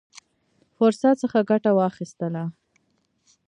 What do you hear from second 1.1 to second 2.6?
څخه ګټه واخیستله.